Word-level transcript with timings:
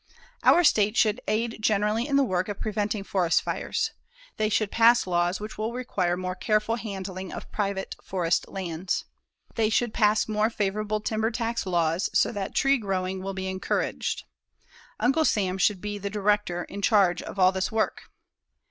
Our 0.43 0.63
States 0.63 0.97
should 0.99 1.21
aid 1.27 1.59
generally 1.61 2.07
in 2.07 2.15
the 2.15 2.23
work 2.23 2.49
of 2.49 2.59
preventing 2.59 3.03
forest 3.03 3.43
fires. 3.43 3.91
They 4.37 4.49
should 4.49 4.71
pass 4.71 5.05
laws 5.05 5.39
which 5.39 5.59
will 5.59 5.73
require 5.73 6.17
more 6.17 6.33
careful 6.33 6.77
handling 6.77 7.31
of 7.31 7.51
private 7.51 7.95
forest 8.03 8.47
lands. 8.47 9.05
They 9.53 9.69
should 9.69 9.93
pass 9.93 10.27
more 10.27 10.49
favorable 10.49 11.01
timber 11.01 11.29
tax 11.29 11.67
laws 11.67 12.09
so 12.15 12.31
that 12.31 12.55
tree 12.55 12.79
growing 12.79 13.21
will 13.21 13.35
be 13.35 13.45
encouraged. 13.47 14.23
Uncle 14.99 15.23
Sam 15.23 15.59
should 15.59 15.81
be 15.81 15.99
the 15.99 16.09
director 16.09 16.63
in 16.63 16.81
charge 16.81 17.21
of 17.21 17.37
all 17.37 17.51
this 17.51 17.71
work. 17.71 18.05